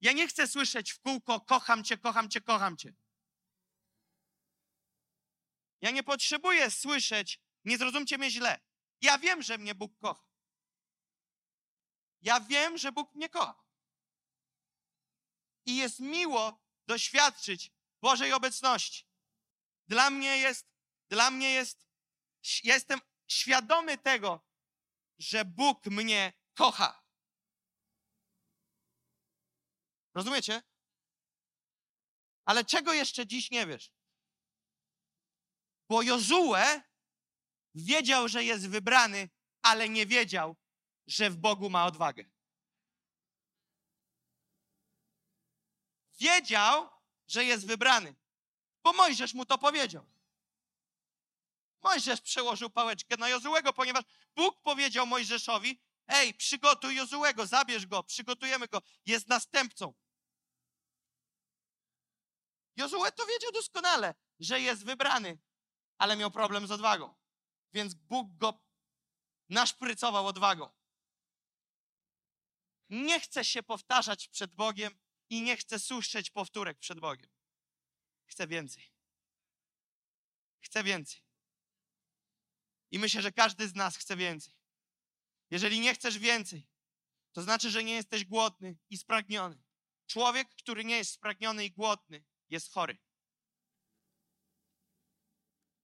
Ja 0.00 0.12
nie 0.12 0.28
chcę 0.28 0.48
słyszeć 0.48 0.90
w 0.90 1.00
kółko: 1.00 1.40
kocham 1.40 1.84
cię, 1.84 1.98
kocham 1.98 2.30
cię, 2.30 2.40
kocham 2.40 2.76
cię. 2.76 2.94
Ja 5.80 5.90
nie 5.90 6.02
potrzebuję 6.02 6.70
słyszeć, 6.70 7.40
nie 7.64 7.78
zrozumcie 7.78 8.18
mnie 8.18 8.30
źle. 8.30 8.60
Ja 9.00 9.18
wiem, 9.18 9.42
że 9.42 9.58
mnie 9.58 9.74
Bóg 9.74 9.98
kocha. 9.98 10.24
Ja 12.20 12.40
wiem, 12.40 12.78
że 12.78 12.92
Bóg 12.92 13.14
mnie 13.14 13.28
kocha. 13.28 13.64
I 15.66 15.76
jest 15.76 16.00
miło 16.00 16.60
doświadczyć 16.86 17.72
Bożej 18.00 18.32
obecności. 18.32 19.06
Dla 19.88 20.10
mnie 20.10 20.38
jest, 20.38 20.66
dla 21.08 21.30
mnie 21.30 21.50
jest 21.50 21.86
ja 22.64 22.74
jestem 22.74 23.00
świadomy 23.28 23.98
tego, 23.98 24.40
że 25.18 25.44
Bóg 25.44 25.86
mnie 25.86 26.32
kocha. 26.54 27.02
Rozumiecie? 30.14 30.62
Ale 32.44 32.64
czego 32.64 32.92
jeszcze 32.92 33.26
dziś 33.26 33.50
nie 33.50 33.66
wiesz? 33.66 33.92
Bo 35.88 36.02
Jozue 36.02 36.82
wiedział, 37.74 38.28
że 38.28 38.44
jest 38.44 38.68
wybrany, 38.68 39.30
ale 39.62 39.88
nie 39.88 40.06
wiedział, 40.06 40.56
że 41.06 41.30
w 41.30 41.36
Bogu 41.36 41.70
ma 41.70 41.86
odwagę. 41.86 42.24
Wiedział, 46.20 46.88
że 47.26 47.44
jest 47.44 47.66
wybrany, 47.66 48.14
bo 48.82 48.92
Mojżesz 48.92 49.34
mu 49.34 49.46
to 49.46 49.58
powiedział. 49.58 50.11
Mojżesz 51.82 52.20
przełożył 52.20 52.70
pałeczkę 52.70 53.16
na 53.16 53.28
Jozułego, 53.28 53.72
ponieważ 53.72 54.04
Bóg 54.36 54.62
powiedział 54.62 55.06
Mojżeszowi, 55.06 55.80
ej, 56.06 56.34
przygotuj 56.34 56.96
Jozułego, 56.96 57.46
zabierz 57.46 57.86
go, 57.86 58.02
przygotujemy 58.02 58.68
go, 58.68 58.82
jest 59.06 59.28
następcą. 59.28 59.94
Jozue 62.76 63.12
to 63.16 63.26
wiedział 63.26 63.52
doskonale, 63.52 64.14
że 64.40 64.60
jest 64.60 64.84
wybrany, 64.84 65.38
ale 65.98 66.16
miał 66.16 66.30
problem 66.30 66.66
z 66.66 66.70
odwagą. 66.70 67.14
Więc 67.72 67.94
Bóg 67.94 68.36
go 68.36 68.60
naszprycował 69.48 70.26
odwagą. 70.26 70.70
Nie 72.88 73.20
chce 73.20 73.44
się 73.44 73.62
powtarzać 73.62 74.28
przed 74.28 74.54
Bogiem 74.54 74.98
i 75.30 75.42
nie 75.42 75.56
chce 75.56 75.78
słyszeć 75.78 76.30
powtórek 76.30 76.78
przed 76.78 77.00
Bogiem. 77.00 77.30
Chcę 78.24 78.46
więcej. 78.46 78.92
Chcę 80.60 80.84
więcej. 80.84 81.31
I 82.92 82.98
myślę, 82.98 83.22
że 83.22 83.32
każdy 83.32 83.68
z 83.68 83.74
nas 83.74 83.96
chce 83.96 84.16
więcej. 84.16 84.54
Jeżeli 85.50 85.80
nie 85.80 85.94
chcesz 85.94 86.18
więcej, 86.18 86.68
to 87.32 87.42
znaczy, 87.42 87.70
że 87.70 87.84
nie 87.84 87.94
jesteś 87.94 88.24
głodny 88.24 88.78
i 88.90 88.98
spragniony. 88.98 89.62
Człowiek, 90.06 90.48
który 90.48 90.84
nie 90.84 90.96
jest 90.96 91.12
spragniony 91.12 91.64
i 91.64 91.70
głodny, 91.70 92.24
jest 92.50 92.72
chory. 92.72 92.98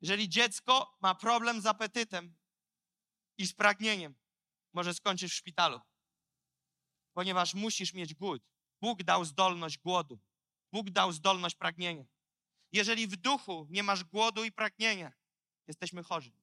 Jeżeli 0.00 0.28
dziecko 0.28 0.96
ma 1.00 1.14
problem 1.14 1.60
z 1.60 1.66
apetytem 1.66 2.36
i 3.38 3.46
z 3.46 3.52
pragnieniem, 3.52 4.14
może 4.72 4.94
skończyć 4.94 5.32
w 5.32 5.34
szpitalu, 5.34 5.80
ponieważ 7.12 7.54
musisz 7.54 7.94
mieć 7.94 8.14
głód. 8.14 8.42
Bóg 8.80 9.02
dał 9.02 9.24
zdolność 9.24 9.78
głodu. 9.78 10.20
Bóg 10.72 10.90
dał 10.90 11.12
zdolność 11.12 11.56
pragnienia. 11.56 12.04
Jeżeli 12.72 13.06
w 13.06 13.16
duchu 13.16 13.66
nie 13.70 13.82
masz 13.82 14.04
głodu 14.04 14.44
i 14.44 14.52
pragnienia, 14.52 15.12
jesteśmy 15.66 16.02
chorzy. 16.02 16.37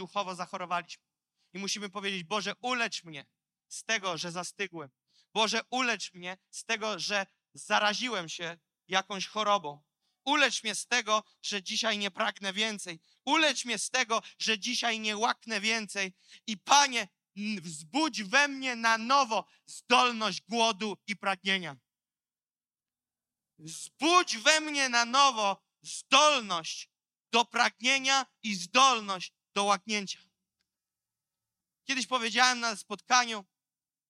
Duchowo 0.00 0.34
zachorowaliśmy. 0.34 1.04
I 1.52 1.58
musimy 1.58 1.90
powiedzieć: 1.90 2.24
Boże, 2.24 2.54
ulecz 2.60 3.04
mnie 3.04 3.26
z 3.68 3.84
tego, 3.84 4.18
że 4.18 4.32
zastygłem. 4.32 4.90
Boże, 5.34 5.60
ulecz 5.70 6.14
mnie 6.14 6.38
z 6.50 6.64
tego, 6.64 6.98
że 6.98 7.26
zaraziłem 7.54 8.28
się 8.28 8.58
jakąś 8.88 9.26
chorobą. 9.26 9.82
Ulecz 10.24 10.62
mnie 10.64 10.74
z 10.74 10.86
tego, 10.86 11.24
że 11.42 11.62
dzisiaj 11.62 11.98
nie 11.98 12.10
pragnę 12.10 12.52
więcej. 12.52 13.00
Ulecz 13.24 13.64
mnie 13.64 13.78
z 13.78 13.90
tego, 13.90 14.22
że 14.38 14.58
dzisiaj 14.58 15.00
nie 15.00 15.16
łaknę 15.16 15.60
więcej. 15.60 16.12
I 16.46 16.58
Panie, 16.58 17.08
wzbudź 17.62 18.22
we 18.22 18.48
mnie 18.48 18.76
na 18.76 18.98
nowo 18.98 19.44
zdolność 19.66 20.40
głodu 20.48 20.96
i 21.06 21.16
pragnienia. 21.16 21.76
Wzbudź 23.58 24.36
we 24.36 24.60
mnie 24.60 24.88
na 24.88 25.04
nowo 25.04 25.62
zdolność 25.82 26.90
do 27.32 27.44
pragnienia 27.44 28.26
i 28.42 28.54
zdolność 28.54 29.39
do 29.60 29.64
łaknięcia. 29.64 30.20
Kiedyś 31.84 32.06
powiedziałem 32.06 32.60
na 32.60 32.76
spotkaniu 32.76 33.44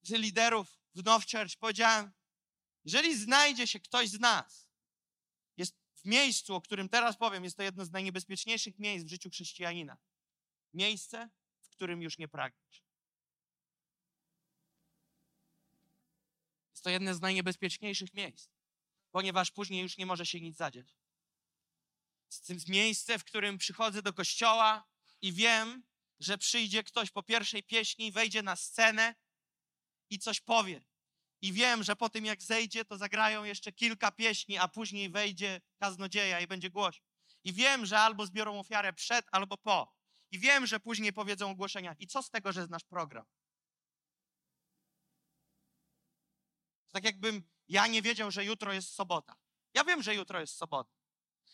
z 0.02 0.10
liderów 0.10 0.78
w 0.94 1.04
Now 1.04 1.24
Church, 1.26 1.56
powiedziałem, 1.58 2.12
jeżeli 2.84 3.18
znajdzie 3.18 3.66
się 3.66 3.80
ktoś 3.80 4.08
z 4.08 4.20
nas, 4.20 4.68
jest 5.56 5.76
w 5.94 6.04
miejscu, 6.04 6.54
o 6.54 6.60
którym 6.60 6.88
teraz 6.88 7.16
powiem, 7.16 7.44
jest 7.44 7.56
to 7.56 7.62
jedno 7.62 7.84
z 7.84 7.90
najniebezpieczniejszych 7.90 8.78
miejsc 8.78 9.06
w 9.06 9.08
życiu 9.08 9.30
chrześcijanina. 9.30 9.96
Miejsce, 10.74 11.30
w 11.62 11.68
którym 11.68 12.02
już 12.02 12.18
nie 12.18 12.28
pragniesz. 12.28 12.84
Jest 16.72 16.84
to 16.84 16.90
jedno 16.90 17.14
z 17.14 17.20
najniebezpieczniejszych 17.20 18.14
miejsc, 18.14 18.48
ponieważ 19.10 19.50
później 19.50 19.82
już 19.82 19.98
nie 19.98 20.06
może 20.06 20.26
się 20.26 20.40
nic 20.40 20.56
zadziać. 20.56 20.96
Jest 22.48 22.68
miejsce, 22.68 23.18
w 23.18 23.24
którym 23.24 23.58
przychodzę 23.58 24.02
do 24.02 24.12
kościoła 24.12 24.90
i 25.22 25.32
wiem, 25.32 25.82
że 26.20 26.38
przyjdzie 26.38 26.84
ktoś 26.84 27.10
po 27.10 27.22
pierwszej 27.22 27.62
pieśni, 27.62 28.12
wejdzie 28.12 28.42
na 28.42 28.56
scenę 28.56 29.14
i 30.10 30.18
coś 30.18 30.40
powie. 30.40 30.84
I 31.42 31.52
wiem, 31.52 31.82
że 31.82 31.96
po 31.96 32.08
tym 32.08 32.24
jak 32.24 32.42
zejdzie, 32.42 32.84
to 32.84 32.98
zagrają 32.98 33.44
jeszcze 33.44 33.72
kilka 33.72 34.10
pieśni, 34.10 34.58
a 34.58 34.68
później 34.68 35.10
wejdzie 35.10 35.60
kaznodzieja 35.78 36.40
i 36.40 36.46
będzie 36.46 36.70
głośno. 36.70 37.06
I 37.44 37.52
wiem, 37.52 37.86
że 37.86 37.98
albo 37.98 38.26
zbiorą 38.26 38.58
ofiarę 38.58 38.92
przed, 38.92 39.26
albo 39.32 39.56
po. 39.56 39.94
I 40.30 40.38
wiem, 40.38 40.66
że 40.66 40.80
później 40.80 41.12
powiedzą 41.12 41.50
ogłoszenia. 41.50 41.96
I 41.98 42.06
co 42.06 42.22
z 42.22 42.30
tego, 42.30 42.52
że 42.52 42.64
znasz 42.64 42.84
program? 42.84 43.24
Tak 46.92 47.04
jakbym 47.04 47.42
ja 47.68 47.86
nie 47.86 48.02
wiedział, 48.02 48.30
że 48.30 48.44
jutro 48.44 48.72
jest 48.72 48.94
sobota. 48.94 49.36
Ja 49.74 49.84
wiem, 49.84 50.02
że 50.02 50.14
jutro 50.14 50.40
jest 50.40 50.56
sobota. 50.56 50.92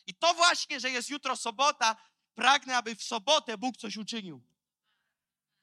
I 0.07 0.15
to 0.15 0.35
właśnie, 0.35 0.81
że 0.81 0.91
jest 0.91 1.11
jutro 1.11 1.37
sobota, 1.37 1.97
pragnę, 2.37 2.77
aby 2.77 2.95
w 2.95 3.03
sobotę 3.03 3.59
Bóg 3.59 3.77
coś 3.77 3.97
uczynił. 3.97 4.43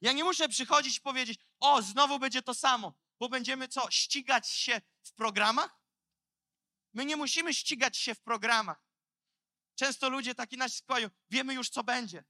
Ja 0.02 0.12
nie 0.12 0.24
muszę 0.24 0.50
przychodzić 0.50 0.98
i 0.98 1.02
powiedzieć, 1.02 1.40
o, 1.60 1.82
znowu 1.82 2.20
będzie 2.20 2.42
to 2.42 2.54
samo, 2.54 2.94
bo 3.20 3.30
będziemy 3.30 3.68
co, 3.68 3.92
ścigać 3.92 4.50
się 4.50 4.82
w 5.04 5.14
programach? 5.14 5.80
My 6.94 7.06
nie 7.06 7.18
musimy 7.18 7.54
ścigać 7.54 7.98
się 7.98 8.16
w 8.16 8.22
programach. 8.22 8.86
Często 9.76 10.10
ludzie 10.10 10.36
taki 10.36 10.58
nas 10.58 10.76
skłają, 10.76 11.10
wiemy 11.30 11.54
już, 11.54 11.70
co 11.70 11.84
będzie. 11.84 12.24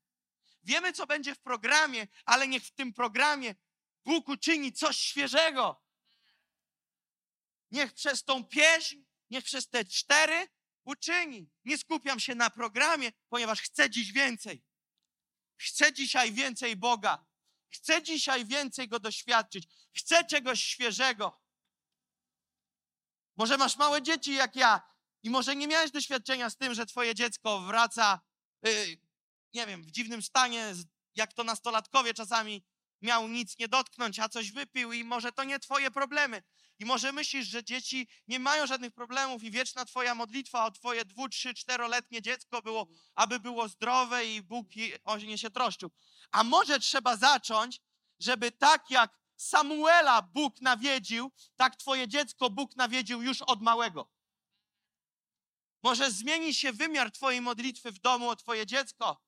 Wiemy, 0.64 0.94
co 0.94 1.08
będzie 1.08 1.36
w 1.36 1.40
programie, 1.40 2.08
ale 2.26 2.48
niech 2.48 2.64
w 2.64 2.72
tym 2.72 2.94
programie 2.94 3.56
Bóg 4.06 4.30
uczyni 4.30 4.74
coś 4.74 4.98
świeżego. 4.98 5.84
Niech 7.72 7.94
przez 7.94 8.24
tą 8.24 8.44
pieśń, 8.46 9.04
niech 9.30 9.44
przez 9.44 9.70
te 9.70 9.86
cztery 9.86 10.48
uczyni. 10.86 11.50
Nie 11.66 11.78
skupiam 11.78 12.20
się 12.20 12.36
na 12.36 12.50
programie, 12.50 13.12
ponieważ 13.30 13.62
chcę 13.62 13.90
dziś 13.90 14.12
więcej. 14.12 14.64
Chcę 15.58 15.94
dzisiaj 15.94 16.32
więcej 16.32 16.76
Boga. 16.76 17.26
Chcę 17.70 18.04
dzisiaj 18.04 18.46
więcej 18.46 18.88
Go 18.88 19.00
doświadczyć. 19.00 19.68
Chcę 19.94 20.24
czegoś 20.26 20.64
świeżego. 20.64 21.42
Może 23.38 23.58
masz 23.58 23.78
małe 23.78 24.02
dzieci 24.02 24.34
jak 24.34 24.56
ja 24.56 24.94
i 25.24 25.30
może 25.30 25.56
nie 25.56 25.68
miałeś 25.68 25.92
doświadczenia 25.92 26.50
z 26.50 26.58
tym, 26.58 26.74
że 26.74 26.86
twoje 26.86 27.16
dziecko 27.16 27.60
wraca, 27.60 28.20
yy, 28.62 28.98
nie 29.54 29.68
wiem, 29.68 29.84
w 29.84 29.92
dziwnym 29.92 30.22
stanie, 30.22 30.74
jak 31.16 31.34
to 31.34 31.44
nastolatkowie 31.44 32.14
czasami 32.14 32.64
miał 33.04 33.28
nic 33.28 33.60
nie 33.60 33.68
dotknąć, 33.68 34.20
a 34.20 34.30
coś 34.30 34.52
wypił 34.52 34.94
i 34.94 35.04
może 35.04 35.32
to 35.32 35.44
nie 35.44 35.60
twoje 35.60 35.92
problemy. 35.92 36.44
I 36.80 36.86
może 36.86 37.12
myślisz, 37.12 37.48
że 37.48 37.64
dzieci 37.64 38.08
nie 38.28 38.40
mają 38.40 38.68
żadnych 38.68 38.92
problemów 38.94 39.44
i 39.44 39.52
wieczna 39.52 39.86
twoja 39.86 40.16
modlitwa 40.16 40.66
o 40.66 40.72
twoje 40.72 41.06
dwu, 41.06 41.30
trzy, 41.30 41.54
czteroletnie 41.54 42.22
dziecko 42.22 42.62
było, 42.62 42.88
aby 43.16 43.40
było 43.40 43.68
zdrowe 43.68 44.26
i 44.26 44.42
Bóg 44.42 44.68
o 45.04 45.18
nie 45.18 45.38
się 45.38 45.50
troszczył. 45.50 45.92
A 46.32 46.44
może 46.44 46.80
trzeba 46.80 47.16
zacząć, 47.18 47.82
żeby 48.20 48.52
tak 48.52 48.90
jak 48.90 49.20
Samuela 49.36 50.22
Bóg 50.22 50.62
nawiedził, 50.62 51.32
tak 51.56 51.76
twoje 51.76 52.08
dziecko 52.08 52.50
Bóg 52.50 52.76
nawiedził 52.76 53.22
już 53.22 53.42
od 53.42 53.62
małego. 53.62 54.12
Może 55.84 56.12
zmieni 56.12 56.54
się 56.54 56.74
wymiar 56.74 57.12
twojej 57.12 57.42
modlitwy 57.42 57.92
w 57.92 58.00
domu 58.00 58.30
o 58.30 58.36
twoje 58.36 58.66
dziecko, 58.66 59.22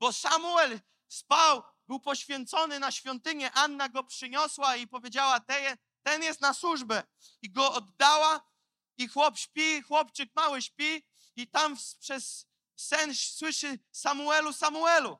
bo 0.00 0.12
Samuel 0.12 0.80
spał, 1.08 1.62
był 1.88 2.00
poświęcony 2.00 2.78
na 2.78 2.92
świątynię, 2.92 3.52
Anna 3.52 3.88
go 3.88 4.04
przyniosła 4.04 4.76
i 4.76 4.86
powiedziała, 4.86 5.40
ten 6.02 6.22
jest 6.22 6.40
na 6.40 6.54
służbę. 6.54 7.02
I 7.42 7.50
go 7.50 7.72
oddała 7.72 8.50
i 8.98 9.08
chłop 9.08 9.38
śpi, 9.38 9.82
chłopczyk 9.82 10.30
mały 10.34 10.62
śpi 10.62 11.02
i 11.36 11.48
tam 11.48 11.76
przez 12.00 12.46
sen 12.76 13.14
słyszy 13.14 13.78
Samuelu, 13.92 14.52
Samuelu. 14.52 15.18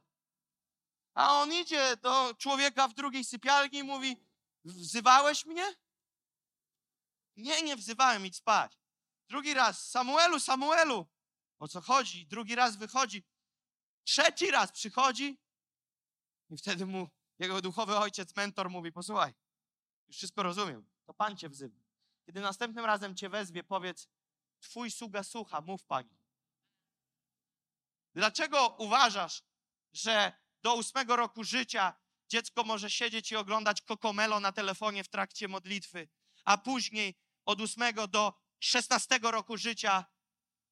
A 1.15 1.33
on 1.33 1.53
idzie 1.53 1.97
do 1.97 2.35
człowieka 2.39 2.89
w 2.89 2.95
drugiej 2.95 3.25
sypialni 3.25 3.79
i 3.79 3.83
mówi, 3.83 4.17
wzywałeś 4.65 5.47
mnie? 5.47 5.75
Nie, 7.37 7.63
nie 7.63 7.77
wzywałem, 7.77 8.27
idź 8.27 8.37
spać. 8.37 8.79
Drugi 9.29 9.55
raz, 9.55 9.91
Samuelu, 9.91 10.41
Samuelu. 10.41 11.07
O 11.59 11.69
co 11.69 11.81
chodzi? 11.81 12.27
Drugi 12.27 12.55
raz 12.55 12.77
wychodzi. 12.77 13.25
Trzeci 14.05 14.51
raz 14.51 14.73
przychodzi 14.73 15.39
i 16.51 16.57
wtedy 16.57 16.87
mu 16.87 17.09
jego 17.39 17.63
duchowy 17.63 17.97
ojciec, 17.97 18.37
mentor 18.37 18.71
mówi, 18.71 18.93
posłuchaj, 18.93 19.35
już 20.09 20.17
wszystko 20.17 20.43
rozumiem, 20.43 20.87
to 21.07 21.15
Pan 21.15 21.37
cię 21.37 21.49
wzywa. 21.49 21.81
Kiedy 22.27 22.41
następnym 22.41 22.85
razem 22.85 23.17
cię 23.17 23.29
wezwie, 23.29 23.65
powiedz, 23.65 24.09
twój 24.61 24.91
sługa 24.91 25.23
słucha, 25.23 25.61
mów 25.61 25.85
Pani. 25.85 26.17
Dlaczego 28.15 28.77
uważasz, 28.79 29.43
że 29.93 30.33
do 30.63 30.75
ósmego 30.75 31.17
roku 31.17 31.45
życia 31.45 31.95
dziecko 32.29 32.65
może 32.65 32.91
siedzieć 32.91 33.33
i 33.33 33.37
oglądać 33.37 33.83
kokomelo 33.83 34.41
na 34.41 34.53
telefonie 34.53 35.05
w 35.05 35.09
trakcie 35.09 35.49
modlitwy, 35.49 36.09
a 36.45 36.59
później 36.59 37.19
od 37.45 37.61
ósmego 37.61 38.09
do 38.09 38.35
szesnastego 38.59 39.31
roku 39.31 39.57
życia 39.57 40.05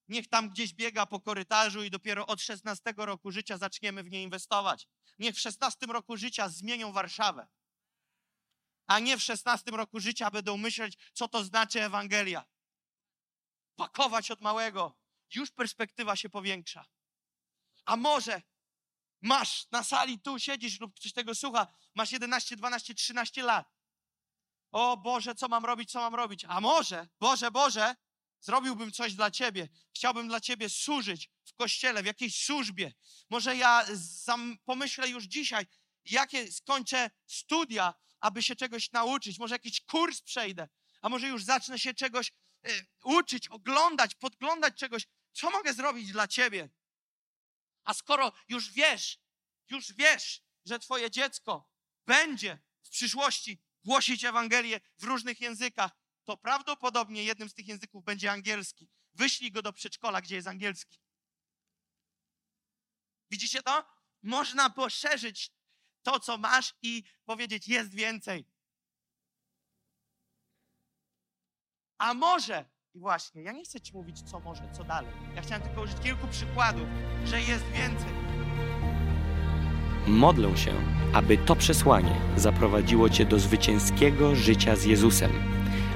niech 0.08 0.28
tam 0.28 0.50
gdzieś 0.50 0.74
biega 0.74 1.06
po 1.06 1.20
korytarzu 1.20 1.82
i 1.82 1.90
dopiero 1.90 2.26
od 2.26 2.40
szesnastego 2.40 3.06
roku 3.06 3.30
życia 3.30 3.58
zaczniemy 3.58 4.02
w 4.02 4.10
nie 4.10 4.22
inwestować. 4.22 4.88
Niech 5.18 5.34
w 5.36 5.40
szesnastym 5.40 5.90
roku 5.90 6.16
życia 6.16 6.48
zmienią 6.48 6.92
Warszawę 6.92 7.46
a 8.86 8.98
nie 8.98 9.16
w 9.16 9.22
szesnastym 9.22 9.74
roku 9.74 10.00
życia 10.00 10.30
będą 10.30 10.56
myśleć, 10.56 10.98
co 11.12 11.28
to 11.28 11.44
znaczy 11.44 11.82
Ewangelia. 11.82 12.44
Pakować 13.76 14.30
od 14.30 14.40
małego. 14.40 14.98
Już 15.34 15.50
perspektywa 15.50 16.16
się 16.16 16.28
powiększa. 16.28 16.86
A 17.84 17.96
może 17.96 18.42
masz 19.22 19.70
na 19.70 19.84
sali 19.84 20.20
tu 20.20 20.38
siedzisz 20.38 20.80
lub 20.80 20.94
ktoś 20.94 21.12
tego 21.12 21.34
słucha, 21.34 21.66
masz 21.94 22.12
11, 22.12 22.56
12, 22.56 22.94
13 22.94 23.42
lat. 23.42 23.74
O 24.72 24.96
Boże, 24.96 25.34
co 25.34 25.48
mam 25.48 25.64
robić, 25.64 25.90
co 25.90 26.00
mam 26.00 26.14
robić? 26.14 26.44
A 26.48 26.60
może, 26.60 27.08
Boże, 27.20 27.50
Boże, 27.50 27.96
zrobiłbym 28.44 28.92
coś 28.92 29.14
dla 29.14 29.30
Ciebie. 29.30 29.68
Chciałbym 29.94 30.28
dla 30.28 30.40
Ciebie 30.40 30.68
służyć 30.68 31.30
w 31.44 31.54
kościele, 31.54 32.02
w 32.02 32.06
jakiejś 32.06 32.44
służbie. 32.44 32.92
Może 33.30 33.56
ja 33.56 33.86
zam, 33.92 34.58
pomyślę 34.64 35.08
już 35.08 35.24
dzisiaj, 35.24 35.66
jakie 36.04 36.52
skończę 36.52 37.10
studia, 37.26 37.94
aby 38.20 38.42
się 38.42 38.56
czegoś 38.56 38.92
nauczyć. 38.92 39.38
Może 39.38 39.54
jakiś 39.54 39.80
kurs 39.80 40.20
przejdę, 40.20 40.68
a 41.00 41.08
może 41.08 41.28
już 41.28 41.44
zacznę 41.44 41.78
się 41.78 41.94
czegoś 41.94 42.32
y, 42.68 42.86
uczyć, 43.04 43.48
oglądać, 43.48 44.14
podglądać 44.14 44.74
czegoś. 44.78 45.06
Co 45.32 45.50
mogę 45.50 45.74
zrobić 45.74 46.12
dla 46.12 46.28
Ciebie? 46.28 46.68
A 47.84 47.94
skoro 47.94 48.32
już 48.48 48.72
wiesz, 48.72 49.18
już 49.70 49.92
wiesz, 49.92 50.42
że 50.64 50.78
Twoje 50.78 51.10
dziecko 51.10 51.70
będzie 52.06 52.58
w 52.82 52.88
przyszłości 52.88 53.62
głosić 53.84 54.24
Ewangelię 54.24 54.80
w 54.98 55.04
różnych 55.04 55.40
językach, 55.40 55.90
to 56.24 56.36
prawdopodobnie 56.36 57.24
jednym 57.24 57.48
z 57.48 57.54
tych 57.54 57.68
języków 57.68 58.04
będzie 58.04 58.32
angielski. 58.32 58.88
Wyślij 59.14 59.52
go 59.52 59.62
do 59.62 59.72
przedszkola, 59.72 60.20
gdzie 60.20 60.36
jest 60.36 60.48
angielski. 60.48 60.98
Widzicie 63.30 63.62
to? 63.62 63.84
Można 64.22 64.70
poszerzyć 64.70 65.50
to, 66.02 66.20
co 66.20 66.38
masz 66.38 66.74
i 66.82 67.02
powiedzieć, 67.24 67.68
jest 67.68 67.94
więcej. 67.94 68.46
A 71.98 72.14
może, 72.14 72.70
i 72.94 72.98
właśnie, 72.98 73.42
ja 73.42 73.52
nie 73.52 73.64
chcę 73.64 73.80
ci 73.80 73.92
mówić, 73.92 74.22
co 74.30 74.40
może, 74.40 74.72
co 74.76 74.84
dalej. 74.84 75.12
Ja 75.34 75.42
chciałem 75.42 75.62
tylko 75.62 75.82
użyć 75.82 76.00
kilku 76.02 76.28
przykładów, 76.28 76.88
że 77.24 77.40
jest 77.40 77.64
więcej. 77.64 78.12
Modlę 80.06 80.56
się, 80.56 80.74
aby 81.14 81.38
to 81.38 81.56
przesłanie 81.56 82.20
zaprowadziło 82.36 83.10
Cię 83.10 83.24
do 83.24 83.38
zwycięskiego 83.38 84.34
życia 84.34 84.76
z 84.76 84.84
Jezusem. 84.84 85.63